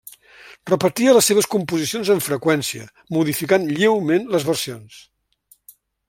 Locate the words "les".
1.17-1.27, 4.37-4.49